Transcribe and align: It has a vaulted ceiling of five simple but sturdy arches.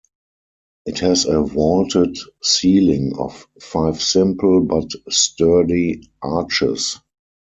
It 0.87 0.97
has 1.01 1.25
a 1.27 1.41
vaulted 1.43 2.17
ceiling 2.41 3.13
of 3.19 3.47
five 3.61 4.01
simple 4.01 4.61
but 4.63 4.89
sturdy 5.11 6.09
arches. 6.23 6.97